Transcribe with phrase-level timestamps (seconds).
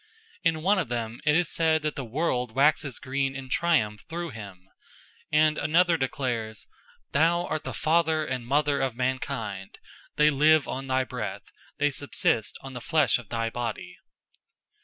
[0.43, 4.31] In one of them it is said that the world waxes green in triumph through
[4.31, 4.67] him;
[5.31, 6.65] and another declares,
[7.11, 9.77] "Thou art the father and mother of mankind,
[10.15, 13.99] they live on thy breath, they subsist on the flesh of thy body."